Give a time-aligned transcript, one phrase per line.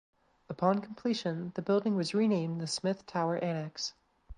[0.49, 3.93] Upon completion the building was renamed the Smith Tower Annex.